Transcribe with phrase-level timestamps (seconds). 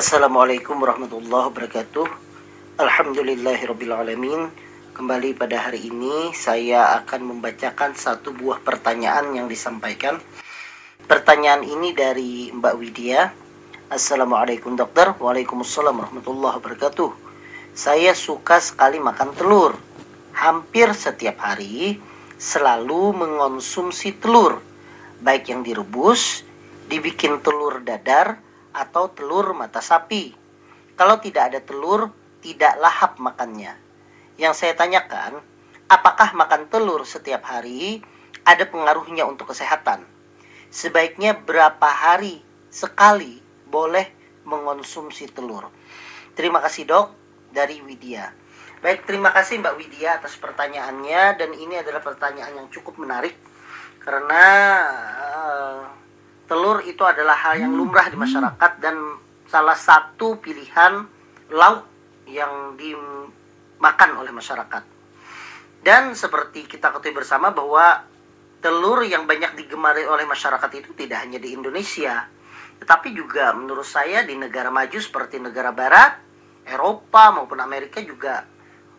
[0.00, 2.08] Assalamualaikum warahmatullahi wabarakatuh.
[2.80, 4.48] Alhamdulillahirrabbilalamin
[4.96, 10.16] Kembali pada hari ini saya akan membacakan satu buah pertanyaan yang disampaikan.
[11.04, 13.28] Pertanyaan ini dari Mbak Widya.
[13.92, 15.12] Assalamualaikum dokter.
[15.20, 17.12] Waalaikumsalam warahmatullahi wabarakatuh.
[17.76, 19.76] Saya suka sekali makan telur.
[20.32, 22.00] Hampir setiap hari
[22.40, 24.64] selalu mengonsumsi telur.
[25.20, 26.40] Baik yang direbus,
[26.88, 28.40] dibikin telur dadar,
[28.74, 30.34] atau telur mata sapi.
[30.94, 32.12] Kalau tidak ada telur,
[32.44, 33.76] tidak lahap makannya.
[34.36, 35.40] Yang saya tanyakan,
[35.88, 38.00] apakah makan telur setiap hari
[38.44, 40.04] ada pengaruhnya untuk kesehatan?
[40.70, 44.06] Sebaiknya berapa hari sekali boleh
[44.46, 45.68] mengonsumsi telur?
[46.38, 47.08] Terima kasih dok
[47.50, 48.32] dari Widya.
[48.80, 53.36] Baik, terima kasih Mbak Widya atas pertanyaannya dan ini adalah pertanyaan yang cukup menarik
[54.00, 54.44] karena
[55.20, 55.99] uh,
[56.50, 58.98] telur itu adalah hal yang lumrah di masyarakat dan
[59.46, 61.06] salah satu pilihan
[61.54, 61.86] lauk
[62.26, 64.82] yang dimakan oleh masyarakat.
[65.78, 68.02] Dan seperti kita ketahui bersama bahwa
[68.58, 72.26] telur yang banyak digemari oleh masyarakat itu tidak hanya di Indonesia,
[72.82, 76.18] tetapi juga menurut saya di negara maju seperti negara barat,
[76.66, 78.42] Eropa maupun Amerika juga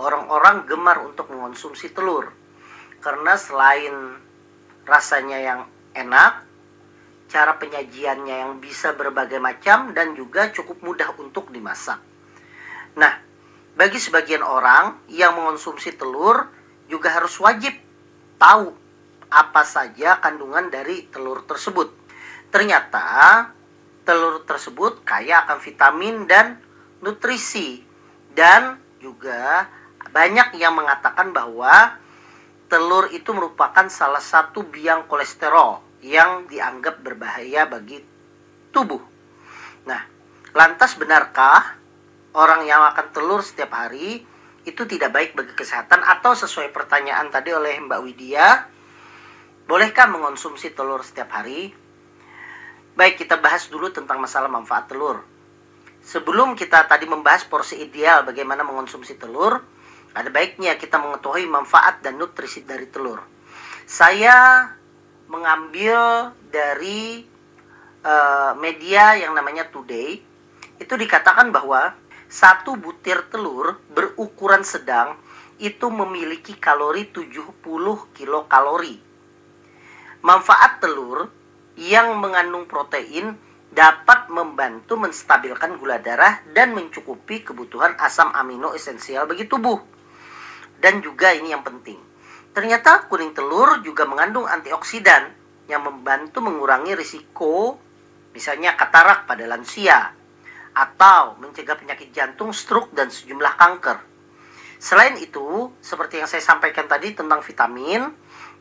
[0.00, 2.32] orang-orang gemar untuk mengonsumsi telur.
[3.04, 4.16] Karena selain
[4.88, 5.60] rasanya yang
[5.92, 6.53] enak,
[7.34, 11.98] cara penyajiannya yang bisa berbagai macam dan juga cukup mudah untuk dimasak.
[12.94, 13.18] Nah,
[13.74, 16.46] bagi sebagian orang yang mengonsumsi telur
[16.86, 17.74] juga harus wajib
[18.38, 18.70] tahu
[19.34, 21.90] apa saja kandungan dari telur tersebut.
[22.54, 23.50] Ternyata
[24.06, 26.62] telur tersebut kaya akan vitamin dan
[27.02, 27.82] nutrisi
[28.30, 29.66] dan juga
[30.14, 31.98] banyak yang mengatakan bahwa
[32.70, 37.96] telur itu merupakan salah satu biang kolesterol yang dianggap berbahaya bagi
[38.68, 39.00] tubuh.
[39.88, 40.04] Nah,
[40.52, 41.80] lantas benarkah
[42.36, 44.20] orang yang makan telur setiap hari
[44.68, 48.68] itu tidak baik bagi kesehatan atau sesuai pertanyaan tadi oleh Mbak Widya,
[49.64, 51.72] bolehkah mengonsumsi telur setiap hari?
[52.94, 55.24] Baik, kita bahas dulu tentang masalah manfaat telur.
[56.04, 59.56] Sebelum kita tadi membahas porsi ideal bagaimana mengonsumsi telur,
[60.12, 63.24] ada baiknya kita mengetahui manfaat dan nutrisi dari telur.
[63.88, 64.68] Saya
[65.28, 67.24] mengambil dari
[68.04, 70.20] uh, media yang namanya Today
[70.78, 71.94] itu dikatakan bahwa
[72.28, 75.14] satu butir telur berukuran sedang
[75.62, 77.62] itu memiliki kalori 70
[78.10, 78.98] kilokalori.
[80.24, 81.30] Manfaat telur
[81.78, 83.38] yang mengandung protein
[83.74, 89.82] dapat membantu menstabilkan gula darah dan mencukupi kebutuhan asam amino esensial bagi tubuh.
[90.78, 91.98] Dan juga ini yang penting,
[92.54, 95.26] Ternyata kuning telur juga mengandung antioksidan
[95.66, 97.74] yang membantu mengurangi risiko
[98.30, 100.14] misalnya katarak pada lansia
[100.74, 103.98] atau mencegah penyakit jantung, stroke dan sejumlah kanker.
[104.78, 108.10] Selain itu, seperti yang saya sampaikan tadi tentang vitamin,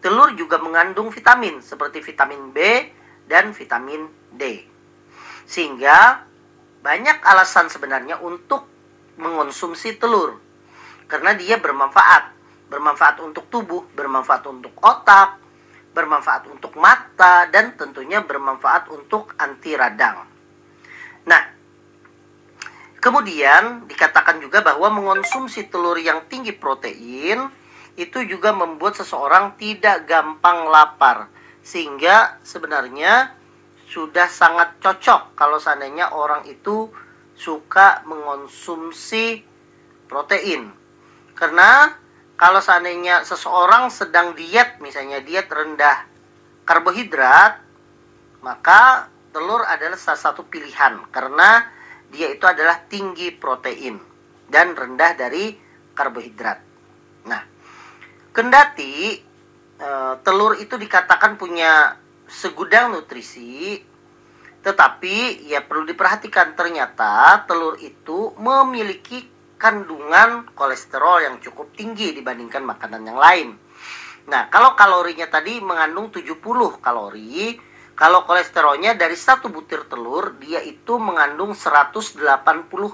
[0.00, 2.58] telur juga mengandung vitamin seperti vitamin B
[3.28, 4.64] dan vitamin D.
[5.44, 6.24] Sehingga
[6.80, 8.68] banyak alasan sebenarnya untuk
[9.20, 10.40] mengonsumsi telur
[11.08, 12.41] karena dia bermanfaat
[12.72, 15.36] bermanfaat untuk tubuh, bermanfaat untuk otak,
[15.92, 20.24] bermanfaat untuk mata, dan tentunya bermanfaat untuk anti radang.
[21.28, 21.42] Nah,
[22.96, 27.44] kemudian dikatakan juga bahwa mengonsumsi telur yang tinggi protein
[28.00, 31.28] itu juga membuat seseorang tidak gampang lapar,
[31.60, 33.36] sehingga sebenarnya
[33.92, 36.88] sudah sangat cocok kalau seandainya orang itu
[37.36, 39.44] suka mengonsumsi
[40.08, 40.72] protein.
[41.36, 41.92] Karena
[42.42, 46.10] kalau seandainya seseorang sedang diet, misalnya diet rendah
[46.66, 47.62] karbohidrat,
[48.42, 51.70] maka telur adalah salah satu pilihan karena
[52.10, 53.94] dia itu adalah tinggi protein
[54.50, 55.54] dan rendah dari
[55.94, 56.58] karbohidrat.
[57.30, 57.46] Nah,
[58.34, 59.22] kendati
[59.78, 59.88] e,
[60.26, 61.94] telur itu dikatakan punya
[62.26, 63.78] segudang nutrisi,
[64.66, 69.31] tetapi ya perlu diperhatikan ternyata telur itu memiliki
[69.62, 73.48] kandungan kolesterol yang cukup tinggi dibandingkan makanan yang lain.
[74.26, 77.54] Nah, kalau kalorinya tadi mengandung 70 kalori,
[77.94, 82.18] kalau kolesterolnya dari satu butir telur, dia itu mengandung 180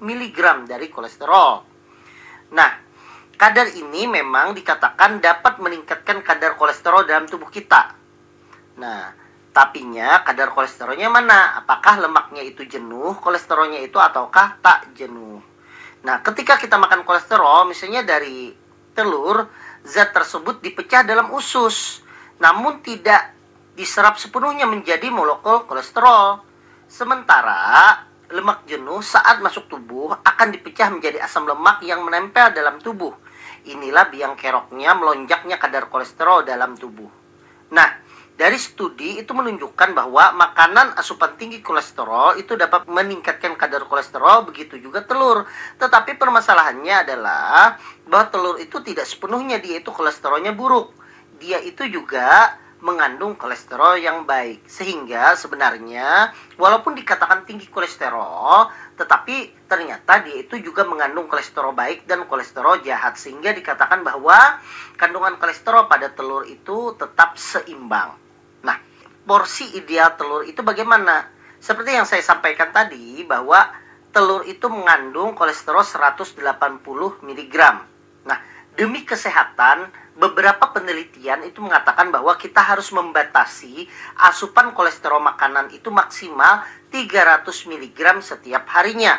[0.00, 1.52] mg dari kolesterol.
[2.56, 2.70] Nah,
[3.36, 7.92] kadar ini memang dikatakan dapat meningkatkan kadar kolesterol dalam tubuh kita.
[8.80, 9.12] Nah,
[9.52, 11.60] tapinya kadar kolesterolnya mana?
[11.60, 15.53] Apakah lemaknya itu jenuh kolesterolnya itu ataukah tak jenuh?
[16.04, 18.52] Nah, ketika kita makan kolesterol, misalnya dari
[18.92, 19.48] telur,
[19.82, 22.04] zat tersebut dipecah dalam usus,
[22.36, 23.32] namun tidak
[23.72, 26.44] diserap sepenuhnya menjadi molekul kolesterol.
[26.84, 33.16] Sementara lemak jenuh saat masuk tubuh akan dipecah menjadi asam lemak yang menempel dalam tubuh.
[33.64, 37.08] Inilah biang keroknya melonjaknya kadar kolesterol dalam tubuh.
[37.72, 38.03] Nah,
[38.34, 44.74] dari studi itu menunjukkan bahwa makanan asupan tinggi kolesterol itu dapat meningkatkan kadar kolesterol, begitu
[44.82, 45.46] juga telur.
[45.78, 47.78] Tetapi permasalahannya adalah
[48.10, 50.90] bahwa telur itu tidak sepenuhnya dia itu kolesterolnya buruk.
[51.38, 54.66] Dia itu juga mengandung kolesterol yang baik.
[54.66, 58.66] Sehingga sebenarnya walaupun dikatakan tinggi kolesterol,
[58.98, 63.14] tetapi ternyata dia itu juga mengandung kolesterol baik dan kolesterol jahat.
[63.14, 64.58] Sehingga dikatakan bahwa
[64.98, 68.23] kandungan kolesterol pada telur itu tetap seimbang.
[69.24, 71.32] Porsi ideal telur itu bagaimana?
[71.56, 73.72] Seperti yang saya sampaikan tadi bahwa
[74.12, 76.36] telur itu mengandung kolesterol 180
[77.24, 77.56] mg.
[78.28, 78.38] Nah,
[78.76, 83.88] demi kesehatan beberapa penelitian itu mengatakan bahwa kita harus membatasi
[84.28, 86.62] asupan kolesterol makanan itu maksimal
[86.92, 89.18] 300 mg setiap harinya.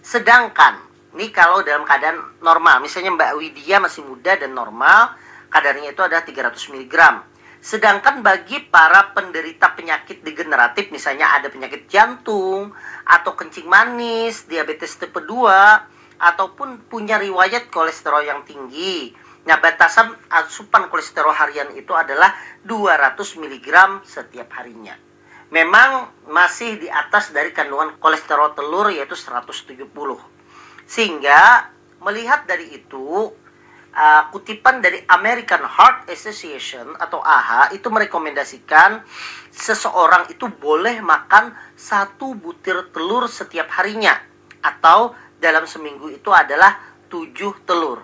[0.00, 0.80] Sedangkan,
[1.18, 5.12] ini kalau dalam keadaan normal, misalnya Mbak Widya masih muda dan normal,
[5.52, 6.94] kadarnya itu ada 300 mg.
[7.64, 12.76] Sedangkan bagi para penderita penyakit degeneratif, misalnya ada penyakit jantung,
[13.08, 20.88] atau kencing manis, diabetes tipe 2, ataupun punya riwayat kolesterol yang tinggi, Nah, batasan asupan
[20.88, 22.32] kolesterol harian itu adalah
[22.64, 23.12] 200
[23.44, 24.96] mg setiap harinya.
[25.52, 29.84] Memang masih di atas dari kandungan kolesterol telur yaitu 170.
[30.88, 31.68] Sehingga
[32.00, 33.36] melihat dari itu
[33.94, 39.00] uh, kutipan dari American Heart Association atau AHA itu merekomendasikan
[39.54, 44.18] seseorang itu boleh makan satu butir telur setiap harinya
[44.60, 46.76] atau dalam seminggu itu adalah
[47.06, 48.02] tujuh telur.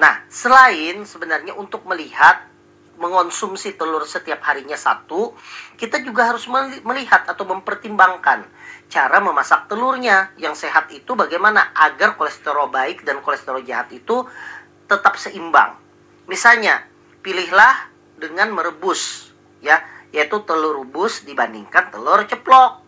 [0.00, 2.48] Nah, selain sebenarnya untuk melihat
[2.96, 5.34] mengonsumsi telur setiap harinya satu,
[5.74, 6.46] kita juga harus
[6.86, 8.46] melihat atau mempertimbangkan
[8.92, 14.28] cara memasak telurnya yang sehat itu bagaimana agar kolesterol baik dan kolesterol jahat itu
[14.92, 15.80] tetap seimbang.
[16.28, 16.84] Misalnya,
[17.24, 17.88] pilihlah
[18.20, 19.32] dengan merebus
[19.64, 19.80] ya,
[20.12, 22.84] yaitu telur rebus dibandingkan telur ceplok.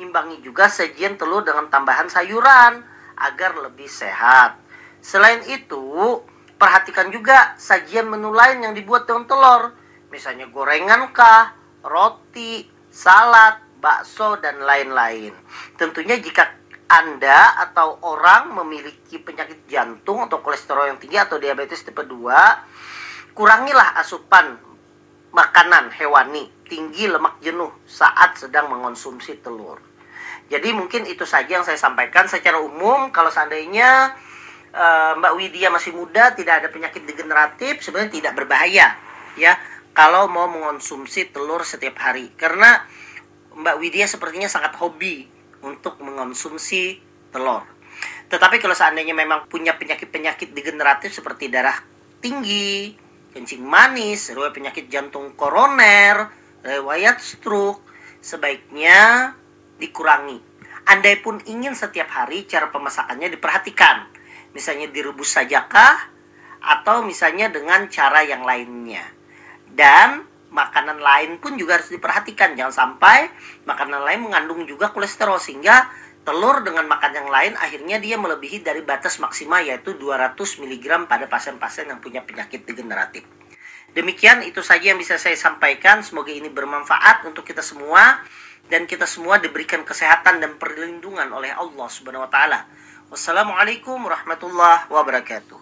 [0.00, 2.80] Imbangi juga sajian telur dengan tambahan sayuran
[3.20, 4.56] agar lebih sehat.
[5.04, 6.24] Selain itu,
[6.62, 9.74] Perhatikan juga sajian menu lain yang dibuat dengan telur.
[10.14, 15.34] Misalnya gorengan kah, roti, salad, bakso, dan lain-lain.
[15.74, 16.54] Tentunya jika
[16.92, 23.96] anda atau orang memiliki penyakit jantung atau kolesterol yang tinggi atau diabetes tipe 2, kurangilah
[23.96, 24.60] asupan
[25.32, 29.80] makanan hewani tinggi lemak jenuh saat sedang mengonsumsi telur.
[30.52, 34.12] Jadi mungkin itu saja yang saya sampaikan secara umum kalau seandainya
[34.76, 39.00] uh, Mbak Widya masih muda, tidak ada penyakit degeneratif, sebenarnya tidak berbahaya
[39.40, 39.56] ya
[39.96, 42.36] kalau mau mengonsumsi telur setiap hari.
[42.36, 42.84] Karena
[43.56, 46.98] Mbak Widya sepertinya sangat hobi untuk mengonsumsi
[47.30, 47.64] telur.
[48.28, 51.76] Tetapi kalau seandainya memang punya penyakit-penyakit degeneratif seperti darah
[52.22, 52.96] tinggi,
[53.32, 56.30] kencing manis, riwayat penyakit jantung koroner,
[56.64, 57.82] riwayat stroke,
[58.18, 59.32] sebaiknya
[59.78, 60.40] dikurangi.
[60.82, 65.96] Andai pun ingin setiap hari cara pemasakannya diperhatikan misalnya direbus sajakah
[66.62, 69.02] atau misalnya dengan cara yang lainnya.
[69.66, 73.32] Dan makanan lain pun juga harus diperhatikan jangan sampai
[73.64, 75.88] makanan lain mengandung juga kolesterol sehingga
[76.22, 81.26] telur dengan makan yang lain akhirnya dia melebihi dari batas maksimal yaitu 200 mg pada
[81.26, 83.26] pasien-pasien yang punya penyakit degeneratif.
[83.92, 86.00] Demikian itu saja yang bisa saya sampaikan.
[86.00, 88.24] Semoga ini bermanfaat untuk kita semua
[88.72, 92.64] dan kita semua diberikan kesehatan dan perlindungan oleh Allah Subhanahu wa taala.
[93.12, 95.60] Wassalamualaikum warahmatullahi wabarakatuh.